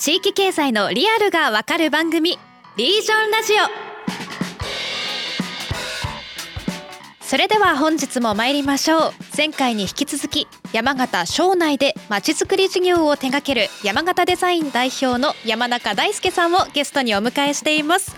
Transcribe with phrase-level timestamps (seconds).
[0.00, 2.38] 地域経済のリアルがわかる番組
[2.78, 3.56] リージョンラジオ。
[7.22, 9.12] それでは本日も参りましょう。
[9.36, 18.16] 前回に引き続き山形省内でまちづくり事業を手掛ける山形デザイン代表の山中大輔さんをゲストにお迎えしています。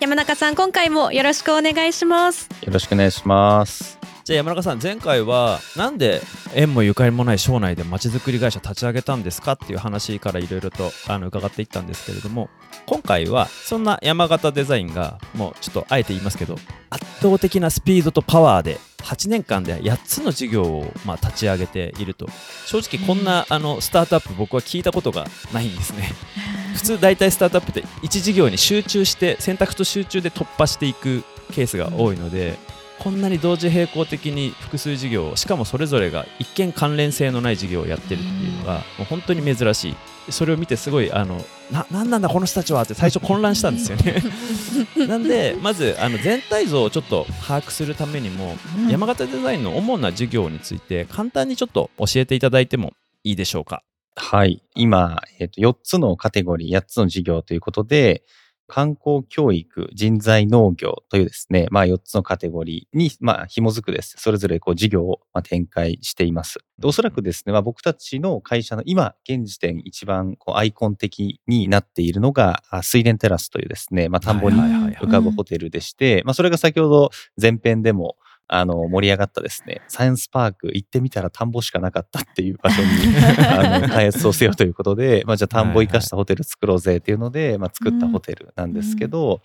[0.00, 2.48] 山中さん今回もよろしくお願いします。
[2.60, 3.99] よろしくお願いします。
[4.24, 6.20] じゃあ山中さん前回はなんで
[6.54, 12.50] 縁もゆかりもない省内でまちづくり会社立ち上げたんですかっていう話からいろいろとあの伺っていったんですけれども
[12.86, 16.56] 今回はそんな山形デザインがもうちょっとあえて言いますけど
[16.90, 22.26] 圧倒的なスピードとパワーで8年間で8つの事業をまあ立ち上げていると。
[22.66, 26.12] 正直こんなあのスタートアップ僕は聞いたことがないんですね。
[26.74, 32.58] 普通大体スタートアップって1事業に集中して選択と集中で突破していくケースが多いので、
[33.00, 39.96] こんなに同時並行的に複数事業しかもそれぞれが一見関連性のない事業をやってるっていうのがもう本当に珍しい
[40.28, 41.42] それを見てすごいあの
[41.72, 44.22] ななんなんだこの人たちはって最初混乱したんですよね。
[45.08, 48.56] なんでまずあの全体像をちょっと把握するためにも、
[48.88, 52.92] 山形デザインの主な事業について簡単にちょっと教えていただいても
[53.24, 53.82] いいでしょうか？
[54.16, 54.62] はい。
[54.74, 58.22] 今、えー、と4つのカテゴリー8つの事業ということで
[58.70, 64.14] 観光教育、人材農業というですね、まあ4つのカテゴリーに、まあ紐づくです。
[64.18, 66.60] それぞれこう事業を展開しています。
[66.84, 77.10] おそらくですね、まあ僕たちの会社の今、現時点一番こうアイコン的になっているのが、水田テラスというですね、まあ田んぼに浮かぶホテルでして、まあそれが先ほど
[77.42, 78.14] 前編でも
[78.52, 82.88] あの、盛り上がったですね、サイエンスパーク行ってみたら田んぼしかなかったっていう場所に、
[83.46, 89.40] あの、開発をせよということで、まあ、じゃあ田んぼ生かしたホテル作ろうぜっていうので、まあ、作ったホテルなんですけど、うん、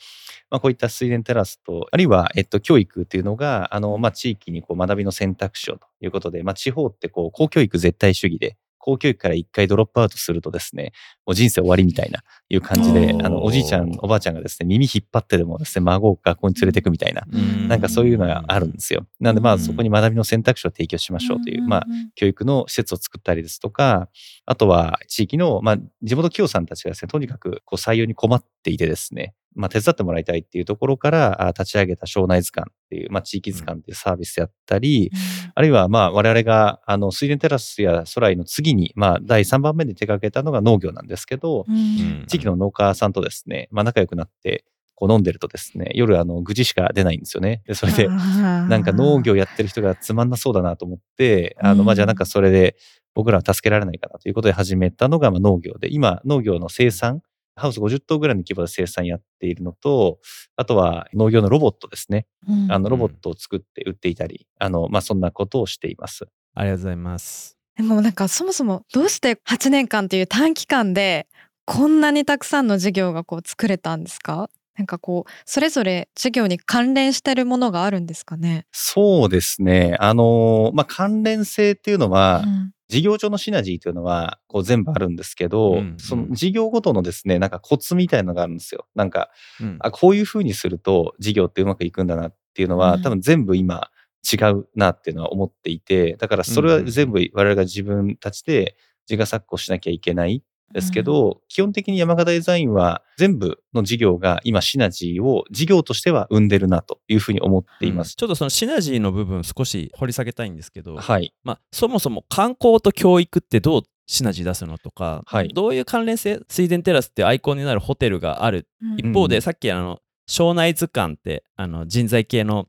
[0.49, 10.91] まあ、こういった水田テラスと、あるいは、えっと、教育っていうのが、あの、まあ、地域にこう学びの選択肢をということで、まあ、地方ってこう、公教育絶対主義で、公教育から一回ドロップアウトするとですね、
[11.25, 12.19] もう人生終わりみたいな
[12.49, 17.23] いう感じで、あの、おじいちゃん、おばあちゃんがですね、耳引っ張ってでもですね、孫を学校に連れてくみたいな、
[17.67, 19.07] なんかそういうのがあるんですよ。
[19.19, 24.07] なんでまあそこに学びの選択肢を提供しましょうという、まあ教育の施設を作ったりですとか、
[24.45, 47.61] あとは地域の、まあ地元企業さんたちがですね、とにかくこう採用に困っていてですね、まあ、手伝ってもらいたいっていうところから立ち上げた省内図鑑っていう、まあ、地域図鑑っていうサービスやったり、うん、あるいはまあ我々があの水田テラスや空井の次に、まあ、第3番目で手掛けたのが農業なんですけど、うん、地域の農家さんとですね、まあ、仲良くなってこう飲んでるとですね、夜あの、愚痴しか出ないんですよね。
[47.67, 52.77] で、それで、なんか農業やってる人がつまんなそうだなと思って、あの、まあ、じゃあなんかそれで
[53.13, 57.21] 僕らは助けられないかなということで始めたのが、まあ、農業で、今、農業の生産、
[57.55, 60.19] ハウス50棟ぐらいの規模で生産やっているのと、
[60.55, 62.27] あとは農業のロボットですね。
[62.47, 66.25] うん、あのロボットを作って売っていたり、あの、まあ、そんなことをしています。
[66.53, 67.57] ありがとうございます。
[67.77, 71.27] でもなんかそもそもどうして8年間っていう短期間で
[71.65, 74.49] こんなにたくさんの事業がこう作れたんですか？
[74.77, 78.65] なんかこう、それぞれ事業に関連してるものがあるんですかね？
[78.73, 79.95] そうですね。
[80.01, 88.85] あの、まあ、関連性っていうのは、うん、事業上のシナジーというのは、こう全部あるんですけど、うん、その事業ごとのですね、なんかコツみたいなのがあるんですよ。
[88.95, 93.89] なんか、うん、あ、こういうふうにすると事業ってうまくいくんだなっていうのは、多分全部今
[94.31, 98.75] 違うなっていうのは思っていて、だからそれは全部我々が自分たちで
[99.09, 100.43] 自我作行しなきゃいけない
[100.73, 111.33] ですけど、うん、基本的に山形デザインは全部の事業が今シナジーを事業としては生んでるなというふうに思っています、うん、ちょっとそのシナジーの部分少し掘り下げたいんですけど、はい。
[111.43, 122.67] まあ、そもそも観光と教育ってどうシナジー出すのとか、はい、どういう関連性水田テラスってアイコンになるホテルがある、うん、一方でさっきあの庄内図鑑ってあの人材系の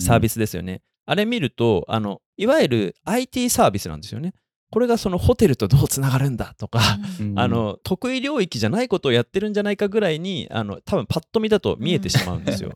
[0.00, 4.34] サービスですよね、うんうんうん、あれ見るとあのいわゆる IT サービスなんですよね
[4.70, 6.80] これがそのホテルとどうつながるんだとか、
[7.20, 12.72] うん、あの得意領域じゃないことをやってるんじゃないかぐらいにあの多分パッと見だと見えてしまうんですよ。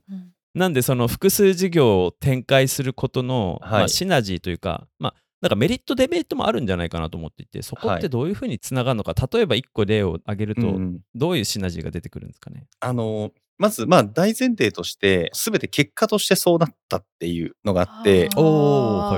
[0.55, 10.79] なんでその複数事業を展開することの、はい、まあ、シナジーというか、まあ、なんかメリットデメリットもあるんじゃないかなと思っていてそこってどういうふうにつながるのか、はい、例えば1個例を挙げると、
[11.15, 13.33] どういうシナジーが出てくるんですかね、あの
[13.63, 18.29] まず、まあ、大前提として、すべて結果としてそうなったっていうのがあって、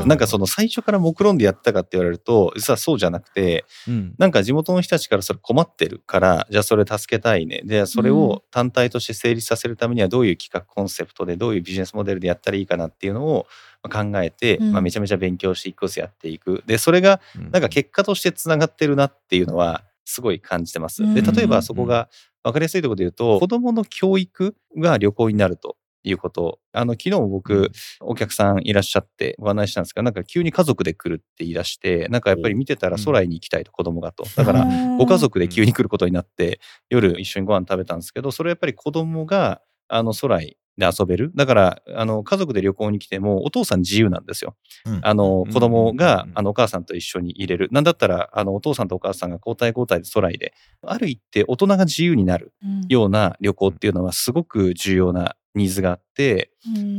[0.06, 7.62] なんかその最初から目論んでやったかって言われると、実はそうじゃなくて、うん、なんか地元の人たちからそれ困ってるから、じゃあそれ助けたいね。
[7.64, 13.46] で、それを単体として成立させるためにはどういう企画コンセプトで、どういうビジネスモデルでやったらいいかなっていうのを
[13.90, 16.62] 考えて、うん、まあ、めちゃめちゃ勉強して一個ずつやっていく。
[16.66, 21.02] で、それがなんか結果としてつながってるなっていうのは、すごい感じてます。
[21.14, 22.08] で、例えばそこが
[22.44, 26.60] 分かりやすいところで言うと、子供の教育が旅行になるということ。
[26.72, 27.70] あの、昨日も僕、
[28.00, 34.24] お客さんいらっしゃってご案内したんですが、なんか急に家族で来るって言い出して、なんかやっぱり見てたら空へに行きたいと子供がと。
[34.36, 34.66] だから、
[34.98, 36.60] ご家族で急に来ることになって、
[36.90, 41.30] 夜一緒にご飯食べたんですけど、それはやっぱり子供が、あの、空へで遊べる。
[41.34, 44.56] だから、あの、家族で旅行に来ても、お父さん自由なんですよ。
[44.86, 45.00] うん。
[45.02, 45.96] あの、子供うん。
[45.96, 47.68] が、あの、お母さんと一緒に入れる。
[47.70, 52.52] なんだったら、あの、お父さんとお母さんが交代交代で空へで、ある一定大人が自由になる
[52.88, 56.50] ような旅行っていうのはすごく重要なニーズがあって、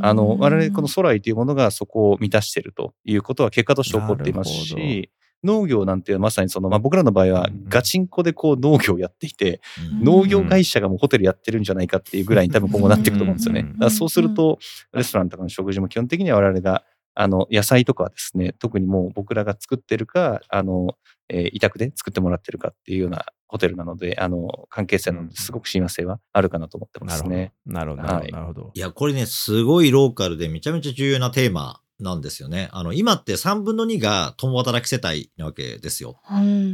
[0.01, 5.10] あの、我々この空へというものがそこを満たしているということは結果として起こっていますし、
[5.46, 9.62] 農業なんてまさにその、まあ、僕らの場合はうんガチンコでこう農業をやっていて、
[9.92, 13.62] うん農業会社がもうホテルやってるんじゃないかっていうぐらいに多分 今後なっていくと思うんですよね。
[13.62, 14.60] うんだからそうすると、
[14.94, 16.84] レストランとかの食事も基本的には我々が、
[17.14, 20.96] あの、野菜とかはですね、特にもう僕らが作ってるか、あの、
[21.30, 27.54] えー委託で作ってもらってるかっていうようなホテルなので、あの、関係性なのですごく親和性はあるかなと思ってまなるほどすね。。
[27.66, 28.04] なるほど。
[28.04, 28.72] はいなるほど。
[28.74, 32.70] いや、これね、すごいローカルでめちゃめちゃ重要なテーマなんですよね。
[32.72, 36.20] あの、今って3分の2が共働き世帯なわけですよ。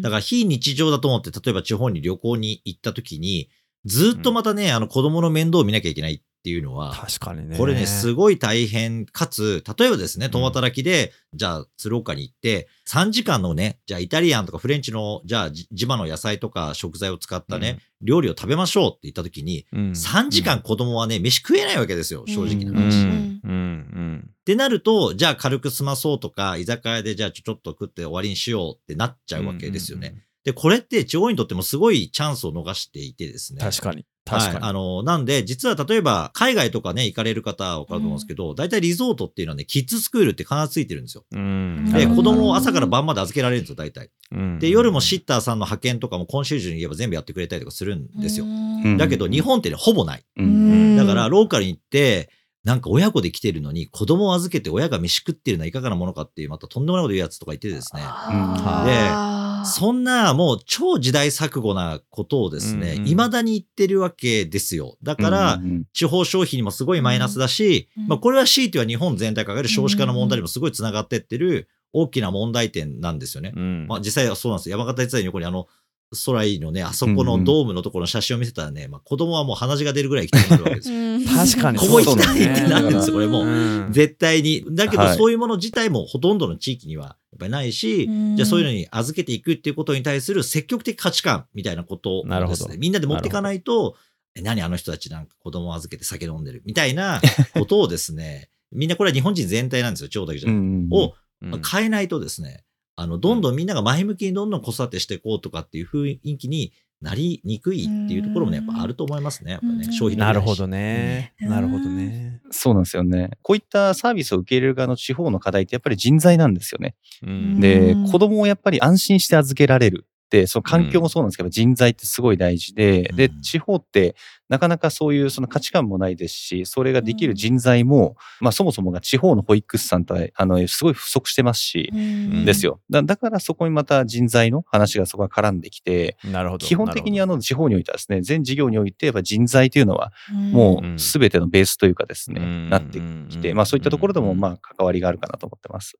[0.02, 3.50] だから非日常だと思って、例えば地方に旅行に行った時に、
[3.86, 7.56] ずっとまたね、あの子供の面倒を見なきゃいけないっていうのは、確かにね。
[7.56, 23.06] これね、すごい大変かつ、例えばですね、共働きで、じゃあ、鶴岡に行って、3時間のね、じゃあイタリアンとかフレンチの、じゃあじ地場の野菜とか食材を使ったね、料理を食べましょうって言った時に、うん、3時間子供はね、飯食えないわけですよ、正直なうん、話。
[23.46, 24.30] っうん、うん。
[24.46, 30.24] てなると、じゃあ軽く済まそうとか、居酒屋でじゃあちょちょっと食って終わりにしようってなっちゃうわけですよね。
[30.44, 33.62] で、これって地方にとってもすごいチャンスを逃していてですね。
[33.62, 34.06] 確かに。
[34.26, 34.56] 確かに。
[34.56, 34.64] はい。
[34.70, 41.26] あの、なんで、実は例えば、海外とかね、行かれる方はわかると思うんですけど、大体リゾートっていうのはね、キッズスクールって必ずついてるんですよ。
[41.32, 41.92] うん。
[41.92, 44.10] で、うん子供を朝から晩まで預けられるんですよ、大体。
[44.32, 48.46] うんで、夜もシッターさんの派遣とかもコンシェルジュに言えば全部やってくれたりとかするんですよ。
[48.46, 50.24] うんだけど、日本ってね、ほぼない。
[50.38, 52.30] うんだから、ローカルに行って、
[52.64, 58.02] なんか親子で来てるのに、子供を預けて親が飯食ってるのはいかがなものかっていう、またとんでもないこと言うやつとかいてですね。
[58.06, 64.98] あーそんなもう超時代錯誤なことをですね、うんうん未だに言ってるわけですよ。
[65.04, 65.60] だから、
[65.94, 73.54] 地方消費にもすごいマイナスだし、うんまあこれは強いては日本全体かかる少子化の問題にもすごいつながってってる大きな問題点なんですよね。
[73.56, 73.88] うん。
[73.88, 74.78] まあ実際はそうなんですよ。
[74.78, 75.68] 山形鉄道の横にあの、
[76.14, 80.98] 空いのね、あそこのドームのところの写真を見せたらね、まあ子供はもう鼻血が出るぐらい行きるわけですよ。
[80.98, 83.46] うん確かにここ行きたいってなるんですよ、これもう。
[83.46, 83.92] うん。
[83.92, 84.66] 絶対に。
[84.72, 85.18] だけどはい。
[85.18, 88.36] そういうもの自体もほとんどの地域にはやっぱりないし、うん。
[88.36, 92.58] じゃあそういうのに預けていくっていうことに対する積極的価値観みたいなことをなるほど。
[92.58, 93.96] ですね、みんなで持っていかないと、
[94.36, 97.22] え何あの人たちなんか子供を預けて酒飲んでるみたいな
[97.54, 100.96] ことをですね、みんなこれは日本人全体なんですよ、地方だけじゃうなくて。
[100.96, 101.14] を
[101.44, 102.64] うん変えないとですね、
[103.02, 106.72] あの、どんどんみんなが前向きにどんどん子育てしていこうとかっていう雰囲気に
[107.02, 111.34] なりにくいっていうところもね、やっぱあると思いますね、やっぱね、うん消費のなるほどね。
[111.42, 112.42] うんなるほどね。
[112.52, 113.32] そうなんですよね。
[113.42, 116.96] こういったサービスを受け入れる側の地方の課題ってやっぱり人材なんですよね。
[117.24, 120.06] うんでうん、子供をやっぱり安心して預けられる。
[120.32, 123.42] で、その環境もそうなんですけど、人材ってすごい大事で、でう、ん。
[123.42, 124.16] 地方って
[124.50, 132.46] なかなかそういうその価値観もないですし、それができる人材も、まあそもそもが地方の保育士さんとは、あの、すごい不足してますし、うん。
[132.46, 132.80] ですよ。
[132.90, 136.66] だだからそこにまた人材の話がそこが絡んできて、なるほど。
[136.66, 140.14] 基本的にあの、の地方においてはですね、全事業においてやっぱ人材というのは
[140.52, 140.96] もうん。
[140.96, 142.70] う全てのベースというかですね、うん。
[142.70, 143.00] なって
[143.30, 145.98] きて、まあそういったところでもまあ関わりがあるかなと思ってます。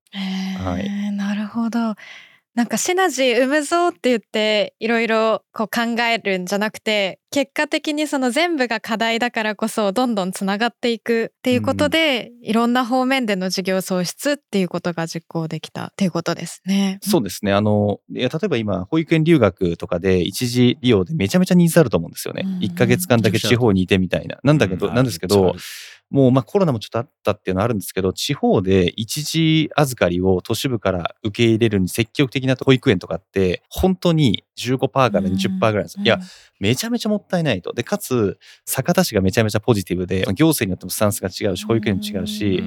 [0.58, 1.12] はい。
[1.14, 1.96] なるほど。
[2.56, 17.00] なんかシナジー生むぞって言っていろいろこう考えるんじゃなくて結果的にその全部が課題だからこそどんどんつながっていくっていうことで、いろんな方面での事業創出っていうことが実行できたっていうことですね。
[17.02, 17.54] そうですね。
[17.54, 22.60] あの、いや例えば今、保育園留学とかで一時利用でめちゃめちゃニーズあると思うんですよねうん。
[22.60, 24.38] 1ヶ月間だけ地方にいてみたいな。
[24.44, 25.56] なんだけど、うんなんですけど、
[26.12, 36.04] もうまあコロナもちょっとあったっていうのはあるんですけど、地方で一時預かりを都市部から受け入れるに積極的な保育園とかって、本当に15%から20%ぐらいなんですよ。
[36.04, 36.20] いや、
[36.60, 37.72] めちゃめちゃもったいないと。
[37.74, 42.64] で、かつ、酒田市がめちゃめちゃポジティブで、行政によってもスタンスが違うし、保育園も違うし、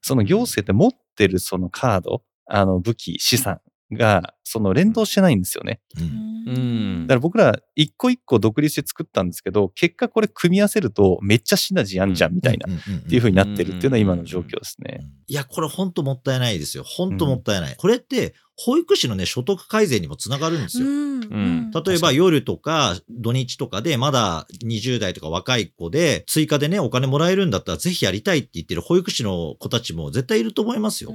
[0.00, 3.60] その行政って持ってるそのカード、あの武器、資産
[3.92, 5.80] が、その連動してないんですよね。
[5.98, 6.36] うん。
[6.46, 7.06] うん。
[7.06, 15.00] だから僕ら一個一個独立して作ったんですけど、結果これ組み合わせるとめっちゃシナジーあんじゃんみたいな、っっていう風になってるっていうのは今の状況ですね。
[15.26, 16.84] いや、これ本当もったいないですよ。
[16.84, 17.76] 本当もったいない。
[17.76, 20.86] これって、保育士のね、所得改善にもつながるんですよ。
[20.88, 21.70] ん。
[21.70, 31.12] 例えば夜とか土日とかでまだ20代とか若い子で追加でね、お金もらえるんだったらぜひやりたいって言ってる保育士の子たちも絶対いると思いますよ。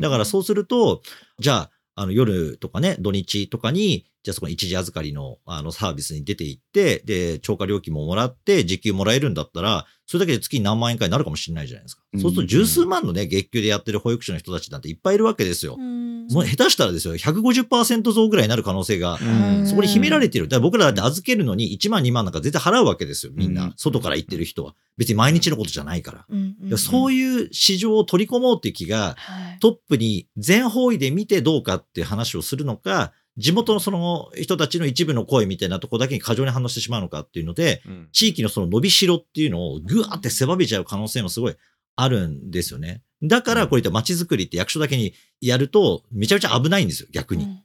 [0.00, 1.02] だからそうすると、
[1.40, 12.02] じゃあ、あの夜とかね、土日とかにじゃあそこ一時預かりのあのサービスに出ていって、で、超過料金ももらって、時給もらえるんだったら、それだけで月に何万円かになるかもしれないじゃないですか。
[12.14, 15.76] うんそうすると十数万のね、月給でやってる保育士の人たちなんていっぱいいるわけですよ。
[15.76, 20.48] もう下手したらですよ、150%増ぐらいになる可能性がうんそこに秘められてる。
[20.48, 23.64] だから僕らだって預けるのに1万2万なんか絶対払うわけですよ、みんな。
[23.64, 24.74] うん外から行ってる人は。
[24.96, 26.24] 別に毎日のことじゃないか
[26.70, 26.78] ら。
[26.78, 41.56] そういう市場を取り込もうっていう気が、はいトップに全方位で見てどうかっていう話をするのか、地元のその人たちの一部の声みたいなとこだけに過剰に反応してしまうのかっていうので、うん地域のその伸びしろっていうのをぐわーって狭めちゃう可能性もすごい
[41.96, 43.02] あるんですよね。
[43.22, 47.44] だからこういった街づくりって役所だけにやるとめちゃめちゃ危ないんですよ、逆に。
[47.44, 47.60] うん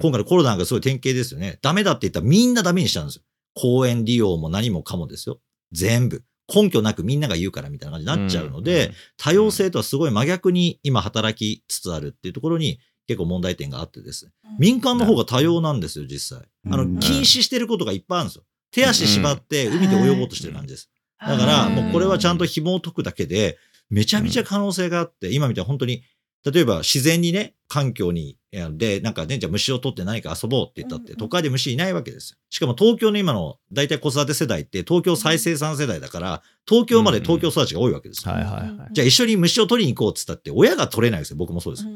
[0.00, 1.58] 今回のコロナなんかすごい典型ですよね。
[1.60, 3.22] ダメだって言ったらみんなダメにしちゃうんですよ。
[3.54, 5.40] 公園利用も何もかもですよ。
[5.72, 6.24] 全部。
[6.52, 14.32] 根拠なくみんなが言うからみたいな感じになっちゃうので、、多様性とはすごい真逆に今働きつつあるっていうところに結構問題点があってですね。
[14.58, 16.48] 民間の方が多様なんですよ、実際。
[16.70, 18.44] あの、うん禁止してることがいっぱいあるんですよ。
[18.70, 20.90] 手足縛って海で泳ごうとしてる感じです。
[21.20, 23.58] だから、はいもうこれはちゃんと紐を解くだけで、
[23.90, 26.02] めちゃめちゃ可能性があって、今みたいに本当に、
[26.44, 28.36] 例えば自然にね、環境に、
[28.72, 32.38] で、なんかね、じゃあ虫を取って何か遊ぼうって言ったって、うん都会で虫いないわけですよ。
[32.50, 38.34] しかも東京の今の大体子育て世代って東京再生産世代だから、東京まで東京育ちが多いわけですよ。
[38.34, 38.88] はいはいはい。
[38.92, 41.36] じゃあ一緒に虫を取りに行こうって言ったって、親が取れないですよ。
[41.36, 41.86] 僕もそうです。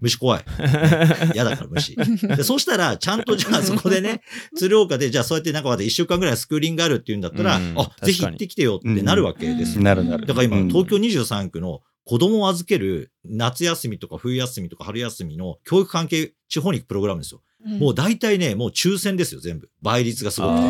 [0.00, 0.44] 虫怖い。
[1.34, 1.96] 嫌だから虫。
[1.96, 4.22] で、そうしたら、ちゃんとじゃあ そこでね、
[4.56, 9.82] 鶴岡で、じゃあそうやってなんかまだ一週間ぐらいスクーリングがあるっていうんだったら、うんあ、ぜひ行ってきてよってなるわけですよ。
[9.82, 10.26] なるなる。
[10.26, 17.42] だから今、うん東京23区の子供を預ける夏休みとか冬休みとか春休みの教育関係地方に行くプログラムですよ。
[17.66, 19.68] もう大体ね、もう抽選ですよ、全部。
[19.82, 20.62] 倍率がすごくて。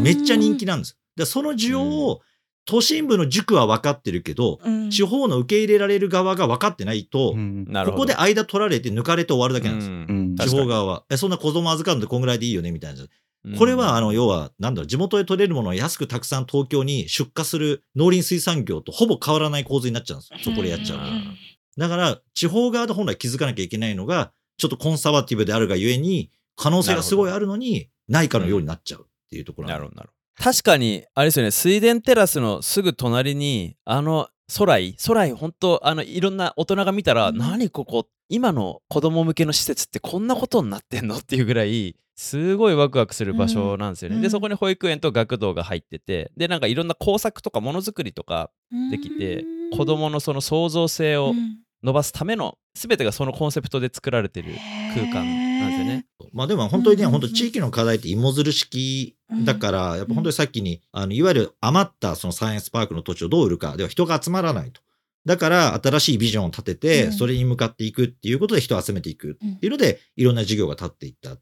[0.00, 0.98] めっちゃ人気なんです。
[1.16, 2.22] でその需要を、
[2.66, 4.58] 都心部の塾は分かってるけど、
[4.90, 7.98] 地方の受け入れられる側が分かってないと、うんなるほど。
[7.98, 9.94] ここで間取られて抜かれて終わるだけなんですよ。
[9.94, 11.04] うんうん地方側は。
[11.10, 13.02] え、そんな子供預かるのでこんぐらいでいいよね、みたいな。
[13.44, 20.38] うんこれは、あの、要は、なんだろう、地元で取れるものを安くたくさん東京に出荷する農林水産業とほぼ変わらない構図になっちゃうんですよ。
[20.42, 21.04] そこでやっちゃうと。
[21.76, 44.22] だから、地方側で本来気づかなきゃいけないのが、ちょっとコンサバティブであるがゆえに、可能性がすごいあるのに、ないかのようになっちゃうっていうところなんでなるほどなるほど確かにあれですよね水田テラスのすぐ隣にあの空井空井本当あのいろんな大人が見たら、うん何ここ今の子供向けの施設ってこんなことになってんのっていうぐらいすごいワクワクする場所なんですよね、うん。
[44.22, 48.50] でそこに保育園と学童が入っててでなんかいろんな工作とかものづくりとか
[48.90, 49.44] できて
[49.76, 51.34] 子供のその創造性を
[51.82, 54.52] 伸ばすための全てがそのコンセプトで作られてる
[54.94, 55.24] 空間
[55.60, 56.06] なんですよね。
[56.32, 57.10] まあでも本当にね、うん。
[57.10, 64.80] 本当地域の課題って芋づる式だから、やっぱ本当にさっきに、あの、いわゆる余ったそのサイエンスパークの土地をどう売るか、では人が集まらないと。
[65.26, 67.12] だから新しいビジョンを立てて、うん。
[67.12, 71.36] それに向かっていくっていうことで人を集めていくっていうので、いろんな事業が立っていった。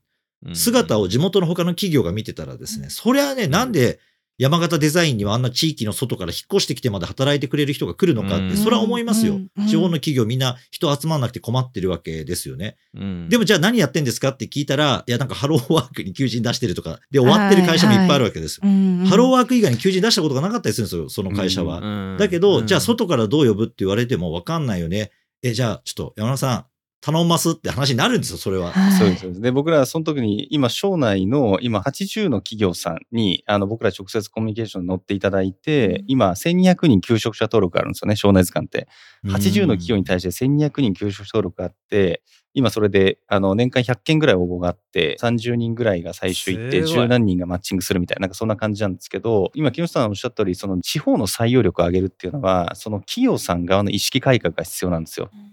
[0.47, 0.57] うん。
[0.57, 2.91] 姿を地元の他の企業が見てたらですね、うん。
[2.91, 4.01] そりゃね、なんで
[4.39, 8.57] 山形デザインにはあんな地域の外から引っ越してきてまで働いてくれる人が来るのかって、うん。
[8.57, 9.35] それは思いますよ。
[9.35, 9.67] うん。
[9.67, 12.77] 地方の企業みんな人集まんなくて困ってるわけですよね。
[12.95, 13.29] うん。
[13.29, 18.63] でもじゃあ何やってんですかって聞いたら、いやなんかハローワークに求人出してるとか、で終わってる会社もいっぱいあるわけですよ。
[18.65, 21.81] ハローーワーク以外に求人出したことがなかったりするんですよ、その会社は。
[21.81, 22.17] うん。
[22.19, 22.67] だけど、うん。
[22.67, 25.11] じゃあ外からどう呼ぶって言われてもわかんないよね。
[25.43, 26.65] え、じゃあちょっと山田さん、
[27.03, 28.73] 頼ますって話になるんですよ、それは。
[28.99, 29.21] そうです。
[29.23, 38.87] そうですで、僕らはその時に、今、省内の今80の企業さんに、あの、僕ら直接コミュニケーションに乗っていただいて、うん今、1200人求職者登録あるんですよね、省内図鑑って。
[39.25, 42.23] 80の企業に対対して1200人求職者登録あって、
[42.55, 55.31] 今それで、あの、年間100件ぐらい応募があって、30人ぐらいが最終行って、すごい10何人がマッチングするみたいな、なんかそんな感じなんですけど、今、木下さんおっしゃった通り、その地方の採用力を上げるっていうのは、その企業さん側の意識改革が必要なんですよ。
[55.33, 55.53] で、うん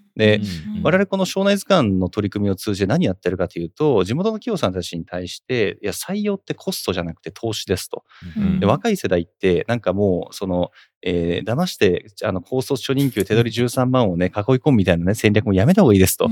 [0.84, 8.04] 我々この省内図鑑の取り組みを通じて何やってるかというと、地元の企業さんたちに対して、いや、採用ってコストじゃなくて投資ですと。
[8.38, 10.72] うんで若い世代って、なんかもう、その、
[11.02, 16.30] えー騙して、あの、高卒初任給手取り13万をね、囲い込むみたいなね、戦略もやめた方がいいですと。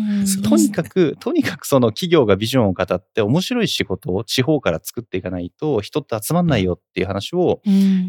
[0.47, 7.61] とにかく、とにかくその企業がビジョンを語って面白い仕事を地方から作っていかないと人って集まんないよっていう話を、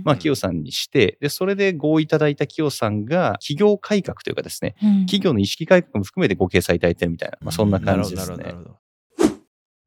[0.04, 4.74] まあ企業さんにして、で、それで合意いただいた企業さんが企業改革というかですね、
[5.06, 8.36] 企業の意識改革も含めてご掲載いただいてるみたいな、まあそんな感じですね。
[8.36, 8.87] なるほどなるほど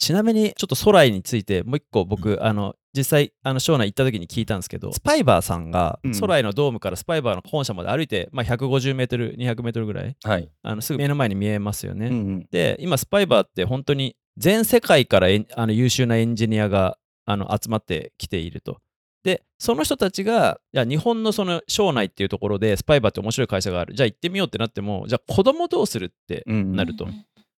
[0.02, 6.20] ちなみにちょっと空イについてもう一個僕、あの実際あの省内行った時に聞いたんですけどスパイバーさんがうん。
[6.20, 10.50] 空イのドームからスパイバーの本社まで歩いて、まあ、150メートル200メートルぐらいはい。
[10.64, 12.48] あのすぐ目の前に見えますよね、うんうん。
[12.50, 18.80] で今スパイバーって本当に全世界からあの優秀なエンジニアがあの集まってきていると。
[19.24, 23.94] でその人たちがいや日本のその省内っていうところでスパイバーって面白い会社がある。
[23.94, 26.76] じゃあ行ってみようってなってもじゃあ子供どうするってうんうん。
[26.76, 27.08] なると。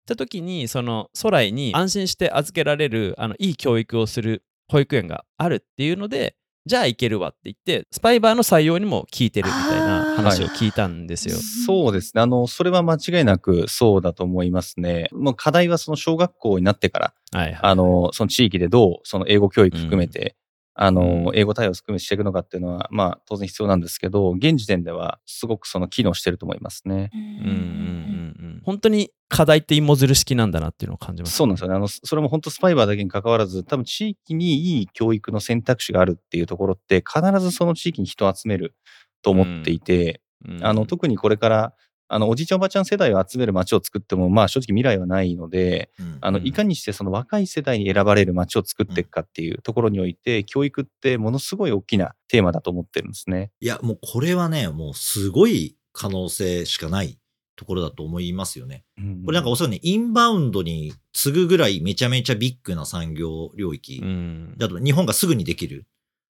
[0.02, 11.36] った時にその空来に安心して預けられるあのいい教育をする保育園があるっていうのでじゃあ行けるわって言ってスパイバーの採用にも聞いてるみたいな話を聞いたんですよ。
[11.66, 12.22] そうですね。
[12.22, 15.08] あの、それは間違いなくそうだと思いますね。
[15.12, 20.36] もう課題はその小学校になってから、はいはい、あの、その地域でどう、その英語教育含めて、
[20.74, 27.10] あの、英語対応を含めしていくのかっていうのは、まあ、当然必要なんですけど、現時点ではすごくその機能してると思いますね。
[27.14, 28.62] うんうんうんうん。
[28.64, 31.76] 本当に課題って芋づる式なんだなっていうのを感じます、ね、そうなんですよね。
[31.76, 38.76] あの、それも本当スパイバーだけに関わらず、多分地域にいい教育の選択肢があるっていうところって、必ずその地域に人を集める
[39.22, 41.74] と思っていて、うんうん、あの、特にこれから
[42.14, 53.52] あの、おじいちゃんおばちゃん世代を集める街を作っても、まあ正直未来はないので、うん、あの、いかにしてその若い世代に選ばれる街を作っていくかっていうところにおいて、うん、教育ってものすごい大きなテーマだと思ってるんですね。
[53.62, 57.18] いや、もうこれはね、もうすごい可能性しかない
[57.56, 58.84] ところだと思いますよね。
[58.98, 64.04] うん、これなんかおそらくね、インバウンドに次ぐぐらいめちゃめちゃビッグな産業領域
[64.58, 65.86] だと、日本がすぐにできる。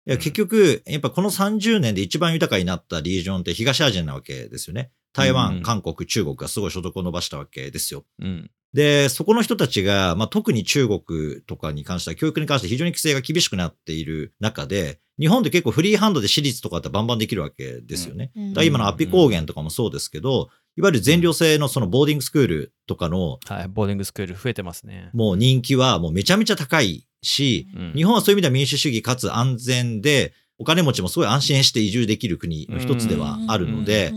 [0.06, 4.92] いや結局、やっぱこの30年で一番豊かになったリージョンって東アジアなわけですよね。
[5.13, 8.03] 台湾、うん、韓国、中国がすごい所得を伸ばしたわけですよ。
[8.20, 18.32] うん、で、そこの人たちが、まあ、特に中国とかに関しては、教育に関して非常に規制が厳しくなっている中で、日本って結構フリーハンドで私立とかってバンバンできるわけですよね。
[18.36, 25.12] うん、だ今のアピ高原とかもそうですけど、いわゆる全寮制のそのボーディングスクールとかの、はい、ボーディングスクール増えてますね。
[25.13, 34.13] もう人気はもうめちゃめちゃ高いし、うん、日本はそういう意味では民主主義かつ安全で、お金持ちもすごい安心して移住できる国の一つではあるので、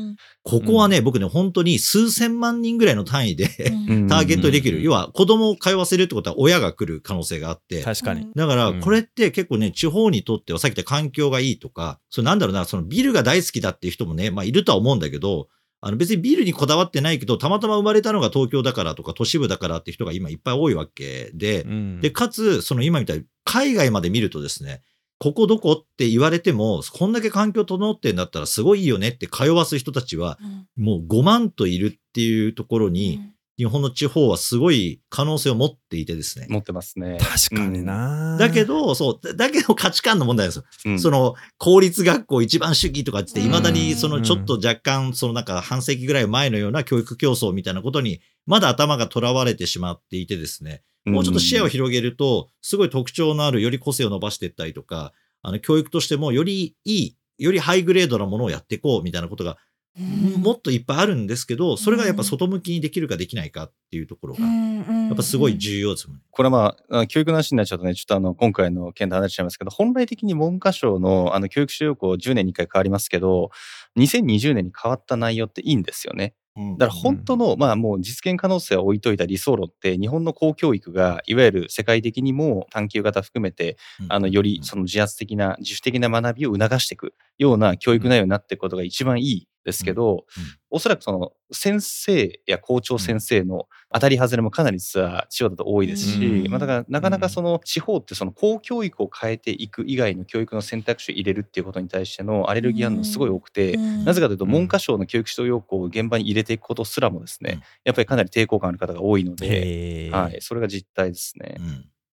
[0.46, 3.48] ここはね、僕ね、本当に数千万人ぐらいの単位で
[4.08, 4.80] ターゲットできる。
[4.80, 7.82] 要は子供を通わせるってことは親が来る可能性があって。
[7.82, 8.28] 確かに。
[8.36, 15.48] だから、これって結構ね、地方にとってはさっき言った環境がいいとか、それなんだろうな、そのビルが大好きだっていう人もね、まあいるとは思うんだけど、
[15.80, 21.66] あの別にビルにこだわってないけど、たまたま生まれたのが東京だからとか都市部だからって人が今いっぱい多いわけで、
[22.00, 24.82] で、かつ、その今みたいに海外まで見るとですね、
[25.18, 30.38] ここどこって言われても、こんだけ環境整ってんだったらすごいいいよねって通わす人たちは、
[30.76, 33.20] もう5万といるっていうところに、
[33.58, 36.46] 日本の地方はすごい可能性を持っていてですね。
[36.50, 37.16] 持ってますね。
[37.18, 40.64] 確かにな、だけど、そう、だけど価値観の問題ですよ。
[40.84, 50.82] うん、その、公立学校一番主義とかって、いまだにそのちょっと若干、そのなんか半世紀ぐらい前のような教育競争みたいなことに、まだ頭が囚われてしまっていてですね。
[51.06, 59.56] もうちょっと視野を広げると、すごい特徴のある、より個性を伸ばしていったりとか、あの、教育としてもよりいい、よりハイグレードなものをやっていこうみたいなことが、
[59.98, 66.22] もっといっぱいあるんですけど、それがやっぱ外向きにできるかできないかっていうところが、やっぱすごい重要ですもんね。
[66.30, 73.50] これはまあ、教育の話になっちゃうとね、ちょっとあの、今回の件で話しちゃいますけど、本来的に文科省のあの、教育指導校10年に1回変わりますけど、
[73.96, 76.34] 2020年に変わった内容っていいんですよね。
[76.78, 83.76] だから本当の、まあもう実現可能性は置いといた理想論って日本の公教育がいわゆる世界的にも探究型含めて、
[84.08, 90.24] あのよりその自発的な自主的な学びを促していくような教育内容になっていくことが一番いいですけど、
[90.70, 111.56] おそらくその先生や校長先生の当たり外れもかなり実は地方だと多いですし、まあ、だからなかなかその地方ってその公教育を変えていく以外の教育の選択肢を入れるっていうことに対してのアレルギー反応すごい多くて、なぜかというと文科省の教育指導要項を現場に入れていくことすらもですね、やっぱりかなり抵抗感ある方が多いので、はい、それが実態ですね。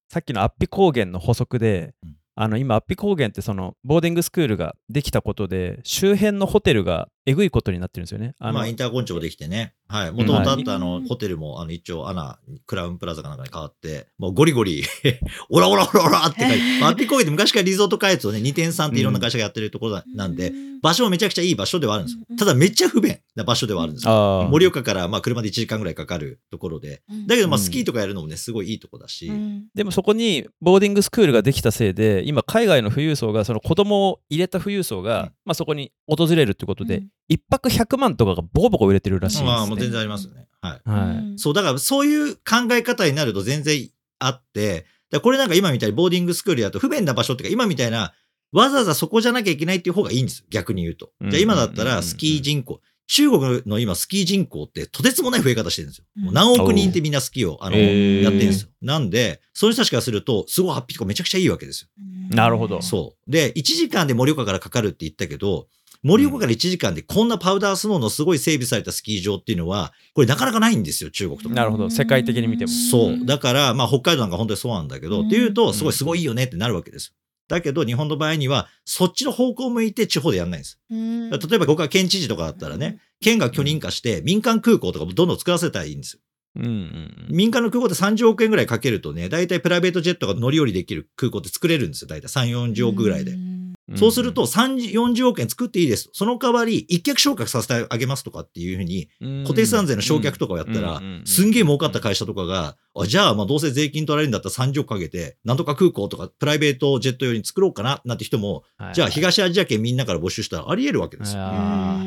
[0.10, 1.94] さっきのアッピ高原の補足で、
[2.36, 8.36] あの今、アッピ高原ってそのボーディングスクールができたことで、周辺のホテルがえぐいことになってるんですよね。
[8.40, 9.74] あまあ、インターコンチもできてね。
[9.88, 10.12] はい。
[10.12, 14.84] もともとあったあの、ホテルも、あの、一応、アナ、クラウンプラザかなんかに変わって、もうゴリゴリ
[15.50, 22.26] オラオラオラオラって書いて、まあ、アッピ高原って昔からリゾート開発をね、2.3っていろんな会社がやってるところなんで、場所もめちゃくちゃいい場所ではあるんですよ。
[22.38, 24.50] ただめっちゃ不便な場所ではあるんですよ。
[24.52, 27.04] 盛岡からまあ車で1時間ぐらいかかるところで。
[27.28, 29.32] だけどまあスキーとかやるのもね、すごいいいとこだし。
[29.74, 39.50] でもそこにボーディングスクールができたせいで、今海外の富裕層が、その子供を入れた富裕層が、まあそこに訪れるってことで、一泊100万とかがボコボコ売れてるらしいです、ね。
[39.50, 40.48] まあもう全然ありますよね。
[40.62, 40.90] はい。
[40.90, 41.40] はい。
[41.40, 44.86] そう、だからそういう考え方になると全然あって、
[45.22, 48.14] これなんか今みたいにボーディングスクールだと不便な場所っていうか、今みたいな
[48.52, 51.12] わざわざそこじゃなきゃいけないっていう方がいいんです逆に言うと。
[51.22, 56.06] じゃあ今だったらスキー人口、中国の今スキー人口ってとてつもない増え方してるんですよ。
[56.16, 58.70] もう何億人ってみんなスキーをあの、やってるんですよ。
[58.82, 61.90] なんで、そういう人たちからすると、すごいハッピーとかめちゃくちゃいいわけですよ。
[62.30, 62.82] なるほど。
[62.82, 63.32] そう。
[63.32, 65.68] で、1時間で盛岡からかかるって言ったけど、
[66.04, 71.56] 盛岡から1時間でこんなパウダースノーのすごい整備されたスキー場っていうのは、これなかなかないんですよ、中国とか。
[71.56, 71.90] なるほど。
[71.90, 72.72] 世界的に見ても。
[72.72, 73.26] そう。
[73.26, 77.14] だから、まあ北海道なんか本当にそうなんだけど、っていうと、すごいすごいいいよねってなるわけですよ。
[77.48, 80.80] だけど、日本の場合には、そっちの方向を向いて地方でやんないんです。
[80.90, 86.20] 例えば、僕は県知事とかだったらね、県が許認可して、民間空港とかもどんどん作らせたらいいんですよ。
[86.56, 92.08] うんうん民間の空港で30億円ぐらいかけるとね、大体プライベートジェットが乗り降りできる空港って作れるんですよ。
[92.08, 93.32] 大体3、40億ぐらいで。
[93.32, 93.63] うん
[93.96, 96.10] そうすると、30 40億円作っていいです。
[96.14, 99.10] その代わり、一脚昇格させてあげますとかっていうふうに、
[99.44, 111.42] 固定資産税の償却とかをやったら、すんげえ儲かった会社とかが、あじゃあ、まあどうせ税金取られるんだったら30億かけて、なんとか空港とかプライベートジェット用に作ろうかな、なんて人も、じゃあ東アジア圏みんなから募集したらあり得るわけですよ。
[111.42, 112.04] あ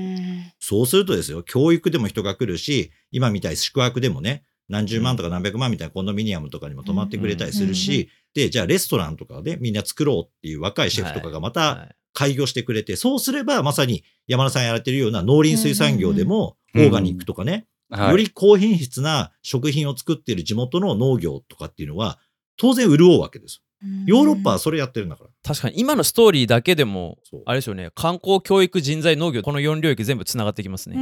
[0.58, 8.10] そうするとですよ、教育でも人が来るし、今みたいに宿泊でもね、何十万とか何百万みたいなコンドミニアムとかにも泊まってくれたりするし、で、
[8.50, 11.96] じゃあレストランとかでみんな作ろうっていう若いシェフとかがまたはい。
[12.18, 18.10] 開業してくれて、そうすればまさに山田さんやられてるような農林水産業でも、オーガニックとかね、はい。
[18.10, 22.18] より高品質な食品を作っている地元の農業とかっていうのは、
[22.56, 23.60] 当然潤うわけです。
[24.06, 25.30] ヨーロッパはそれやってるんだから。
[25.44, 27.90] 確かに今のストーリーだけでもあれですよね。
[27.94, 30.96] 観光教育人材農業この4領域全部つながってきますね、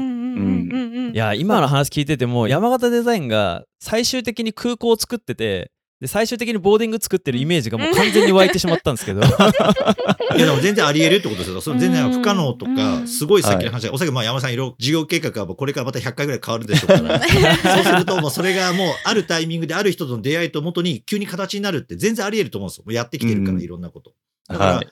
[1.12, 5.70] いや今の話聞いてても山形デザインが最終的に空港を作ってて
[6.00, 9.22] で最終的にボーディング作ってるイメージがもう完全に湧いてしまったんですけど
[10.37, 11.61] いやでも全然あり得るってことですよ。
[11.61, 17.20] それ全然不可能とうか、んすごい先の話だおそらくまあ山田さんいろいろ事業計画はこれからまた100回ぐらい変わるでしょうから。
[17.22, 22.85] そうするともうそれがもうあるタイミングである人との出会いともとに急に形になるって全然あり得ると思うんですよ。
[22.87, 24.12] もうやってきてるからうんいろんなこと。
[24.48, 24.83] だから、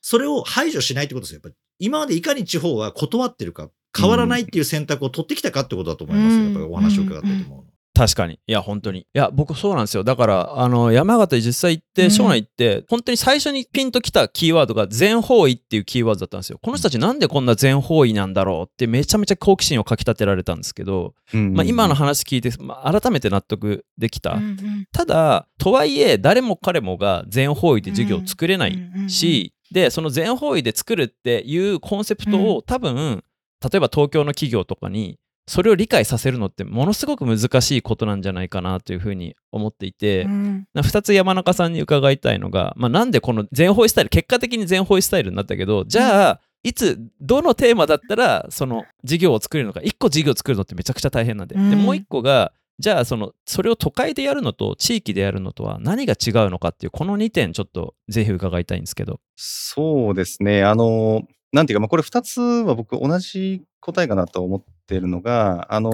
[0.00, 1.36] それを排除しないってことですよ。
[1.36, 6.44] やっぱり今までいかに地方は断ってるか、変わらないっていう選択を取ってきたかってことだと思いますよ。
[6.44, 7.64] やっぱりお話を伺ってても。
[7.94, 8.40] 確かに。
[8.46, 9.00] いや本当に。
[9.00, 10.02] いや僕そうなんですよ。
[10.02, 12.10] だからあの山形に実際行ってうん。
[12.10, 16.58] 庄内行って本当に最初にピンときたキーワードが全方位っていうキーワードだったんですよ。
[16.60, 24.38] この人たちなんでこんな全方位なんだろうってめちゃめちゃ好奇心をかきたてられたんですけど、まあ、今の話聞いて、まあ、改めて納得できた、
[24.92, 28.78] ただとはいえ誰も彼もが全方位で授業を作れない
[29.08, 33.22] し、でその全方位で作るっていうコンセプトを、多分
[33.62, 59.20] 例えば東京の企業とかにそれを理解させるのってものすごく難しいことなんじゃないかなというふうに思っていて、な2つ山中さんに伺いたいのが、まあ、なんでこの全方位スタイル結果的に全方位スタイルになったけどじゃあ、いつどのテーマだったらその事業を作れるのか1個事業を作るのってめちゃくちゃ大変なんで,、うんでもう1個がじゃあそのそれを都会でやるのと地域でやるのとは何が違うのかっていうこの2点ちょっとぜひ伺いたいんですけど。
[59.36, 60.64] そうですね。
[60.64, 61.22] あの、
[61.54, 65.90] なんていうか、まあ、これ2つは僕同じ答えかなと思ってるのが、あの、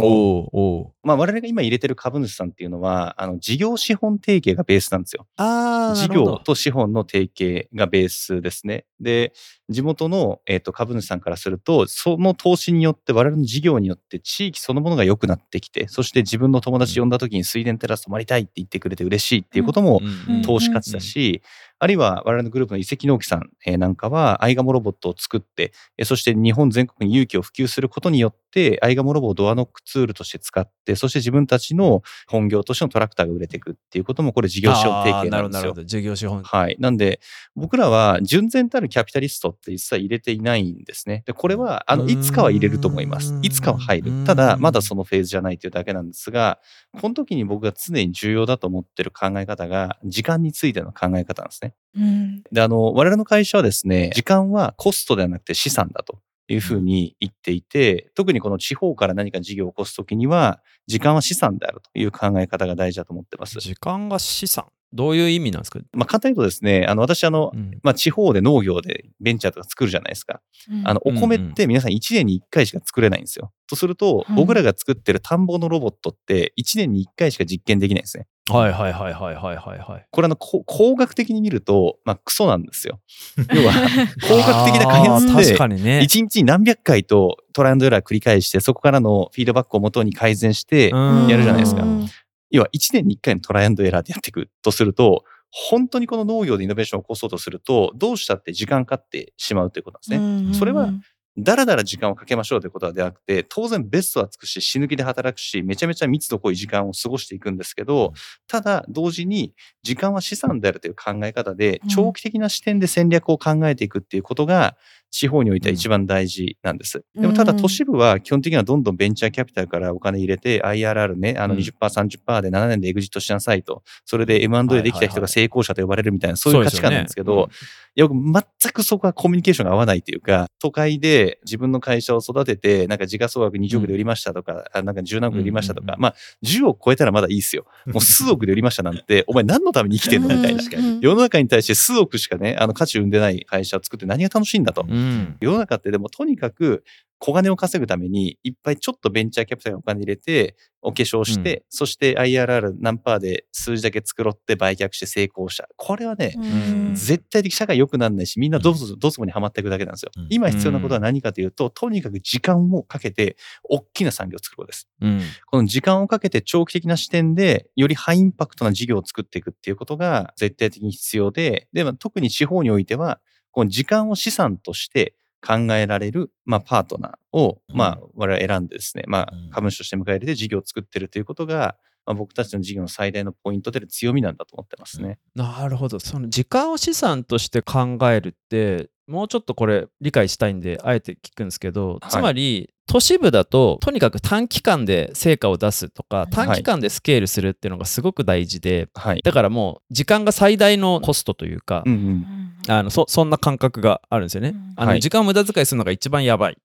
[1.02, 5.26] まあ、我々が今入れてる株主さんっていうのは、あの、事業資本提携がベースなんですよ。
[5.36, 8.86] あ事業と資本の提携がベースですね。
[9.00, 9.34] で、
[9.68, 21.42] 地元の、えー、と株主さんからすると、その投資によって、我々の事業によって地域そのものが良くなってきて、そして自分の友達呼んだ時に水田テラス泊まりたいって言ってくれて嬉しいっていうこともうん投資価値だし、
[21.80, 25.72] あるいは我々のグループの遺跡農機さんなんかは、アイガモロボットを作って、
[26.04, 28.39] そして日本全国に勇気を普及することによって、
[28.82, 35.84] アイガモロボをドアノックツールとして使って、そして自分たちの本業としてのトラクターが売れていくっていうことも、これ事業資本提携なんですよなるほど。
[35.84, 36.76] 事業資本はい。
[36.78, 37.20] なんで、
[37.54, 41.22] 僕らは純然たるキャピタリストって実は入れていないんですね。
[41.26, 43.34] で、これは、あの、いつかは入れると思います。
[43.42, 44.12] いつかは入る。
[44.24, 46.58] ただ、まだそのフェーズじゃないというだけなんですが、
[47.00, 51.74] この時に僕が常に重要だと思ってる考え方が、時間についての考え方なんですね。
[51.96, 56.20] うんで、あの、我々の会社はですね、時間はコストではなくて資産だと
[56.52, 63.60] いうふうに言っていて、特にこの地方から何か事業を起こすときには、時間は資産であるという考え方が大事だと思ってます。
[63.60, 64.66] 時間が資産？
[64.92, 70.40] どういう意味なんですか、まあ、簡単に言うとですね、あの、私、あのう、んまあ、地方で農業でベンチャーとか作るじゃないですか。
[70.84, 73.52] あの、お米って皆さん1年に1回しか作れないんですよ。
[73.68, 78.26] とするとうん、僕らが作ってる田んぼのロボットって1年に1回しか実験できないんですね。
[78.52, 80.06] はいはいはいはいはいはいはい。
[80.10, 83.00] これあの、こ工学的に見ると、まあ、クソなんですよ。
[83.54, 83.72] 要は、
[84.28, 86.00] 工学的な開発で、確かにね。
[86.02, 92.06] 1日に何百回とトライアンドエラー繰り返して、そこからのフィードバックをもとに改善して、うんやるじゃないですかうん
[92.52, 100.58] 要は1年に1回のトライアンドエラーでやっていくとすると、本当にこの農業でイノベーションを起こそうとすると、どうしたって時間かかってしまうということなんですね。
[100.58, 100.90] それは
[101.38, 108.12] だらだら時間をかけましょうということではなくて、当然ベストは尽くし、死ぬ気で働くし、めちゃめちゃ密度濃い時間を過ごしていくんですけど、
[108.48, 114.76] ただ同時に時間は資産であるという考え方でうん、長期的な視点で戦略を考えていくっていうことが、
[115.10, 117.04] 地方においては一番大事なんです。
[117.14, 121.60] でもただうん都市部は基本的にはどんどんベンチャーキャピタルからお金入れて IRR ね、あのうん。
[121.60, 127.48] 20%、30%で7年でエグジットしなさいと、それで M&A できた人が成功者と呼ばれるみたいな、そういう価値観なんですけど、
[127.96, 128.14] いや、僕、
[128.62, 137.66] 全くそこはコミュニケーションが合わないというか、都会で自分の会社を育てて、なんか時価総額20億で売りましたとか、あなんか10何億で売りましたとか、まあ、10億超えたらまだいいですよ。
[137.86, 140.62] もう数億で売りましたなんて、お前何のために生きてんのみたいな。
[141.00, 144.86] 世の中に対して数億しかね、あの価値を生んでない会社を作って何が楽しいんだと。
[145.00, 146.84] うんうん世の中ってでもとにかく
[147.20, 155.68] 小金を稼ぐためにいっぱいちょっとベンチャーキャピタルにお金入れてお化粧して、そして IRR 何パーで数字だけ繕って売却して成功した。
[155.76, 160.26] これはね、ん絶対的社会良くならないし、みんなどうぞ、どうぞにはまっていくだけなんですようん。
[160.30, 164.88] 今必要なことは何かというと、とにかく時間をかけて、大きな産業を作ることです。
[165.02, 173.20] うんこの時間をかけて長期的な視点で、よりハイインパクトな事業を作っていくっていうことが絶対的に必要で、でも特に地方においては、
[173.52, 175.14] この時間を資産として
[175.46, 177.76] 考えられる、まあ、パートナーを、うん。
[177.76, 185.18] まあ、我々選んでですね、まあうん、株主として迎え入れて事業を作ってるということが、まあ、僕たちの事業の最大のポイントで強みなんだと思ってますね。
[185.34, 185.98] なるほど。
[186.00, 192.10] その時間を資産として考えるってもうちょっとこれ理解したいんであえて聞くんですけど、はい。
[192.10, 199.22] つまり都市部だととにかく短期間で成果を出すとか短期間でスケールするっていうのがすごく大事で、はい。
[199.22, 202.52] だからもう時間が最大のコストというか、うんうん。
[202.66, 204.48] あのそそんな感覚があるんですよね。
[204.48, 206.58] うんあのはい時間を無駄遣いするのが一番やばい。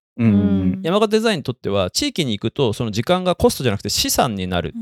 [0.81, 4.73] 山形デザインにとっては地域に行くとその時間がコストじゃなくて資産になる。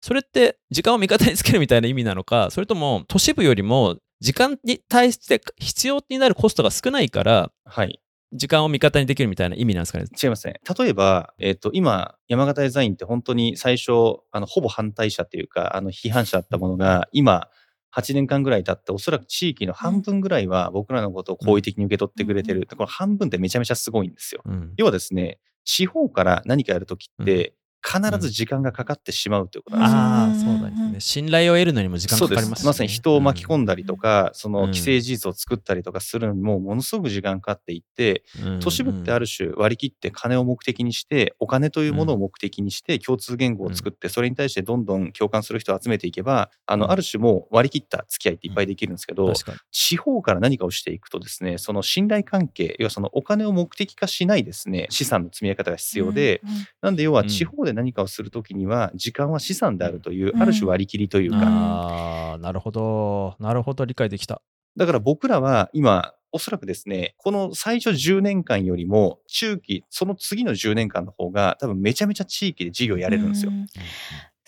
[0.00, 8.00] それって時間を味方につけるみたいな意味なのかそれとも都市部よりも時間に対して必要になるコストが少ないからはい。
[8.32, 10.06] 時間を味方にできるみたいな意味なんですかね？
[10.22, 10.60] 違いますね。
[10.78, 13.92] 例えば、えっ、と、今、山形デザインって本当に最初、
[14.32, 17.48] あの、ほぼ反対者っていうか、あの、批判者だったものが、今、
[17.96, 22.66] 8年間ぐらい経って、おそらく地域の半分ぐらいは僕らのことを好意的に受け取ってくれてる。
[22.66, 24.42] この半分ってめちゃめちゃすごいんですよ。
[24.44, 27.54] うん要はですね、地方から何かやるときって、
[27.86, 30.50] 必ず時間がかかってしまうということなんですよ。
[30.50, 31.00] ああ、うんそうなんですね。
[31.00, 32.66] 信頼を得るのにも時間かかりますす、ね。
[32.68, 34.74] まさに人を巻き込んだりとか、そのうん。
[34.74, 46.80] 既成事実を作ったりとかするのにもものすごく時間かかっていって、うん都市部ってある種割り切って金を目的にして、お金というものを目的にして共通言語を作って、それに対してどんどん共感する人を集めていけば、あうん。
[46.80, 49.32] の、ある種もう割り切った付き合いっていっぱいできるんですけど。
[49.70, 56.42] 地方から何かをしていくとですね、その信頼関係、要はそのお金を目的化しないですね、資産の積み上げ方が必要で、
[56.80, 63.36] なんで要はうん地方で何かをするときには、時間は資産であるという、うんある種割り切りというか、ああ、なるほど。
[63.38, 64.42] なるほど、理解できた。
[64.76, 73.52] だから僕らは今、おそらくですね、この最初10年間よりも、中期、その次の10年間の方が、多分めちゃめちゃ地域で事業やれるんですよ。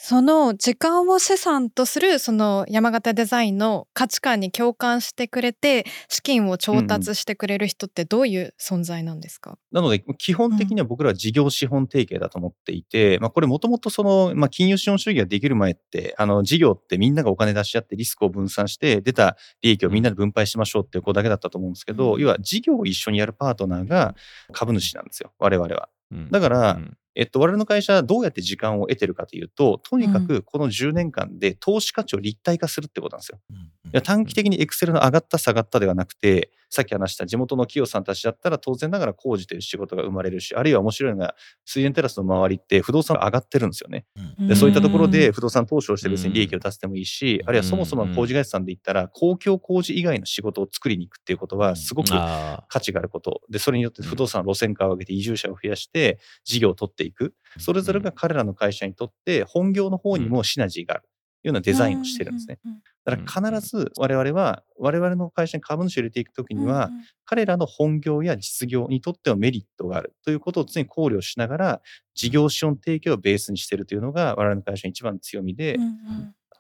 [0.03, 22.21] うんその時間を資産とするその山形デザインの価値観に共感してくれて資金を調達してくれる人ってどういう存在なんですか、なので、基本的には僕らは事業資本提携だと思っていて、まあこれもともとその、まあ金融資本主義ができる前って、あの事業ってみんながお金出し合ってリスクを分散して、出た利益をみんなで分配しましょうっていうことだけだったと思うんですけど、うん。
[22.21, 24.15] 要は事業を一緒にやるパートナーが
[24.53, 25.89] 株主なんですよ、我々は。
[26.13, 26.31] うん。
[26.31, 33.41] だからうんえっと、我々の会社はどうやって時間を得てるかというと、とにかくこの10年間で投資価値を立体化するってことなんですよ。
[33.51, 44.05] いや短期的にエクセルの上がった下がったではなくて、さっき話した地元の企業さんたちだったら当然ながら工事という仕事が生まれるし、あるいは面白いのが水源テラスの周りって不動産が上がってるんですよね。
[44.39, 53.41] でそういったところで不動産投資をして別に利益を出せてもいいし、あるいはそもそも工事会社さんで言ったら公共工事以外の仕事を作りに行くっていうことはすごくあ価値があること。
[53.49, 57.08] で、それによって不動産の路線化を上げて移住者を増やして事業を取っていく。
[57.59, 61.05] それぞれが彼らの会社にとって本業の方にもシナジーがある。
[61.45, 62.59] いうようなデザインをしてるんですね。
[63.05, 66.91] だから必ず我々は我々の会社に株主を入れていくときには、
[67.25, 70.15] 彼らの本業や実業にとってはメリットがある。
[70.25, 71.81] ということを常に考慮しながら
[72.15, 75.79] 事業資本提供をベースにしているというのが我々の会社の一番の強みで、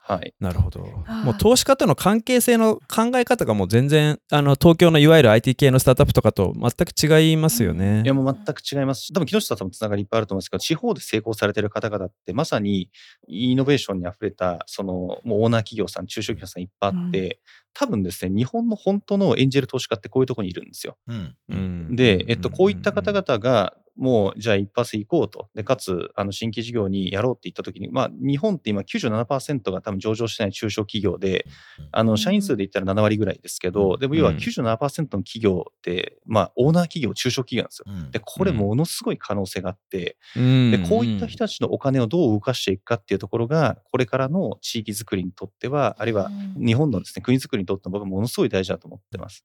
[0.08, 0.32] はい。
[0.40, 0.80] なるほど。
[0.80, 8.02] もう投資家との関係性の考え方がもう全然あの東京のいわゆる IT 系のスタートアップとかと全く違いますよね。
[8.04, 12.88] いやもう全く違いますし、多分木下さんもつながりいっぱいあると思うんですけど、地方で成功されてる方々ってまさに
[13.26, 17.40] イノベーションにあふれた、そのもうオーナー企業さん、中小企業さんいっぱいあって、
[17.74, 20.96] 多分ですね、日本の本当のエンジェル投資家ってこういうところにいるんですよ。
[21.06, 25.48] うんうんで、えっと、こういった方々が、もう、じゃあ一発行こうと。
[25.54, 31.46] で、かつ、あの、新規事業にやろうって言ったときに、まあ、日本って今97%が多分上場してない中小企業で、
[31.90, 34.36] あの、社員数で言ったら7割ぐらいですけど、でも要はうん。
[34.36, 37.84] 97%の企業って、まあ、オーナー企業、中小企業なんですよ。
[37.88, 38.10] うん。
[38.12, 40.70] で、これものすごい可能性があって、うん。
[40.70, 49.42] で、こういった人たちのお金をどう動かしていくかっていうところが、これからの地域づくりにとっては、あるいは日本のですね、国づくりにとっても僕はものすごい大事だと思ってます。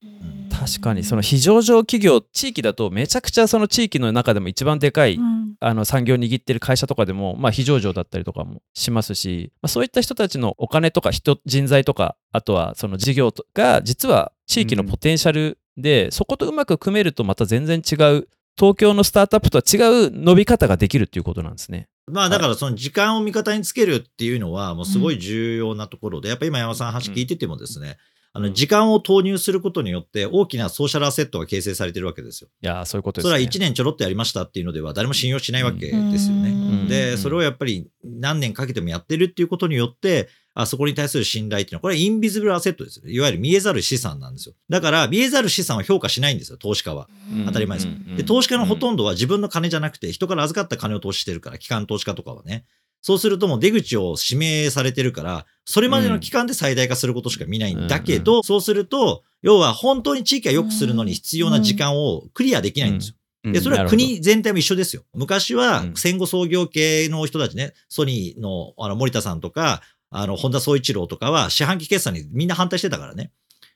[0.50, 5.18] 確かにその非上場企業地域だとめちゃくちゃその地域の中でも一番でかい、
[5.60, 21.88] あの産業を握ってる会社とかでも、まあ、非上場だったりとかもしますし、まあ、そういった人たちのお金とか人人材とかあとはその事業とが実は地域のポテンシャルで、そことうまく組めるとまた全然違う東京のスタートアップとは違う伸び方ができるっていうことなんですね。
[22.06, 27.96] まあだからその時間を味方につけるっていうのはもうすごい重要なところで、やっぱ今山さん話聞いててもですね、
[28.36, 32.50] あの、時間を投入することによって大きなソーシャルアセットが形成されてるわけですよ。
[32.60, 33.30] いやそういうことですね。
[33.30, 36.50] それは1年ちょろっとやりましたっていうのでは誰も信用しないわけですよね。
[36.50, 43.08] うんで、それをやっぱり何年かけてもやってるっていうことによって、あそこに対する信頼っていうのは、これはインビズブルアセットですよ。
[43.08, 44.54] いわゆる見えざる資産なんですよ。
[44.68, 47.08] だから、見えざる資産を評価しないんですよ、投資家は。
[47.32, 52.66] うん当たり前ですで、投資家のほとんどは自分の金じゃなくて、人から預かった金を投資してるから、機関投資家とかはね。
[53.06, 63.52] そうするともう出口を指名されてるから、それまでの期間で最大化することしか見ないんだけど、そうすると、要は本当に地域が良くするのに必要な時間をクリアできないんですよ。
[63.52, 65.02] で、それは国全体も一緒ですよ。
[65.12, 73.32] 昔はうん戦後創業系の人たちね、ソニーのあの森田さんとか、あの、本田宗一郎とかは四半期決算にみんな反対してたからね。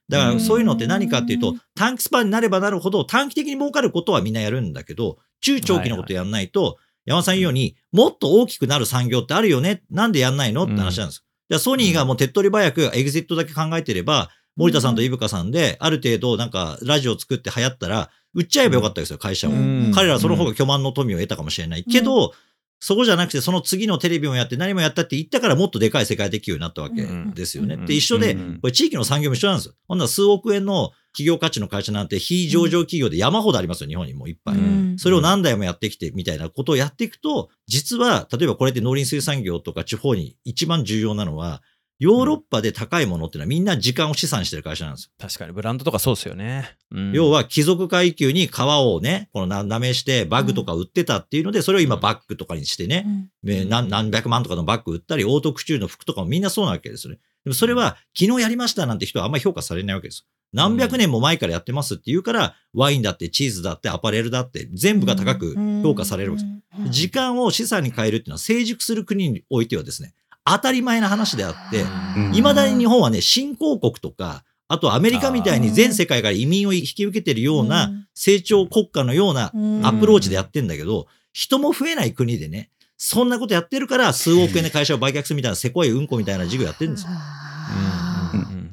[0.08, 9.82] だからそういうのって何かっていうとうん、短期スパンになればなるほど短期的に儲かることはみんなやるんだけど、中長期のことやんないと、山田さん言うように、もっと大きくなる産業ってあるよね。
[9.90, 10.64] なんでやんないの？
[10.64, 11.22] って話なんですよ。
[11.50, 19.52] じゃあソニーがもう手っ取り早くエグジットだけ考えてれば、森田さんと伊深さんで、ある程度なんかラジオ作って流行ったら、売っちゃえばよかったですよ、会社を。
[19.52, 21.84] うん彼らはその方が巨万の富を得たかもしれない。
[21.84, 22.32] けど、
[22.80, 27.74] そこじゃなくて、その次のテレビもやって何もやったって言ったからもっとでかい世界的企業になったわけですよね。
[27.74, 29.74] うんで、一緒で、うんこれ地域の産業も一緒なんですよ。
[29.88, 34.56] ほんなら数億円の企業価値の会社なんて非上場企業で山ほどありますよ、日本にもいっぱい。
[34.56, 41.62] うんそれを何代もやってきてみたいなことをやっていくと、実は、例えばこれって農林水産業とか地方に一番重要なのは、
[41.98, 45.10] ヨーロッパで高いものっていうのはみんな時間を資産してる会社なんですよ。
[45.18, 46.76] 確かにブランドとかそうですよね。
[46.92, 53.04] うん要は貴族階級に革をね、このな舐めしてバッグとか売ってたっていうので、それを今バッグとかにしてね、
[53.44, 57.18] えー何何百万とかのバッグ売ったり、オートクチュールの服とかもみんなそうなわけですよね。
[57.44, 60.24] でもそれは昨日やりましたなんて人はあんまり評価されないわけです。
[60.52, 66.48] 何百年も前からやってますって言うから、ワインだってチーズだってアパレルだって全部が高く評価されるわけで
[66.86, 66.90] す。
[66.90, 71.82] 時間を資産に変えるっていうのは成熟する国においてはですね、当たり前な話であって、
[72.16, 72.32] うん。
[72.32, 79.46] 未だに日本はね、新興国とか、あとアメリカみたいに全世界から移民を引き受けてるような成長国家のような
[79.82, 87.10] アプローチでやってんだけど、人も増えない国でね、そんなことやってるから数億円で会社を売却するみたいなせこいうんこみたいな事業やってるんですよ。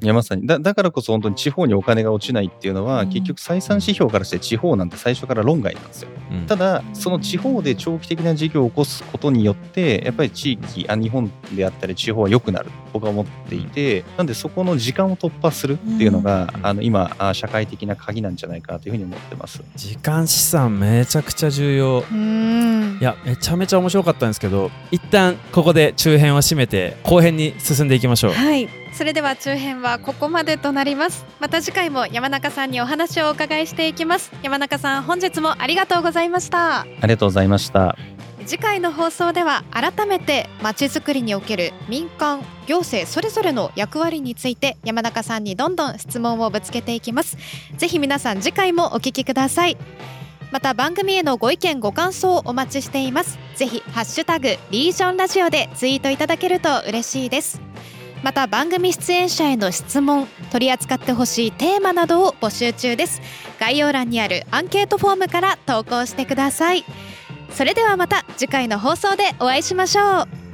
[0.02, 0.46] いやまさに。
[0.46, 3.08] だだからこそ本当に地方にお金が落ちないっていうのは、うん。
[3.08, 6.08] 結局採算指標からして地方なんて最初から論外なんですよ。
[6.32, 6.46] うん。
[6.46, 12.66] ただその地方で長期的な事業を起こすことによってやっぱり地域あ日本であったり地方は良くなる。
[12.66, 16.66] と僕は思っていてなんでそこの時間を突破するっていうのが、うん。
[16.66, 19.62] あの今あ社会的な鍵なんじゃないかなというふうに思ってます。
[19.76, 22.04] 時間資産めちゃくちゃ重要。
[22.10, 22.98] うん。
[23.00, 28.32] いやめちゃめちゃ面白かったんですけど一旦ここで中編を締めて後編に進んでいきましょう。
[28.32, 31.26] はいそれでは中編はここまでとなります。
[31.38, 34.32] また次回も山中さんにお話をお伺いしていきます。
[34.42, 36.80] 山中さん本日もありがとうございました。
[36.80, 37.94] ありがとうございました。
[38.46, 47.36] 次回の放送では改めてまちづくりにおける民間行政それぞれの役割について山中さんにどんどん質問をぶつけていきます。
[47.76, 49.76] ぜひ皆さん次回もお聞きください。
[50.52, 53.38] また番組へのご意見ご感想をお待ちしています。
[53.56, 57.60] ぜひハッシュタグリージョンラジオでツイートいただけると嬉しいです
[58.26, 63.22] また番組出演者への質問取り扱ってほしいテーマなどを募集中です。
[63.60, 66.84] 概要欄にあるアンケートフォームから投稿してください。
[67.52, 70.45] それではまた次回の放送でお会いしましょう。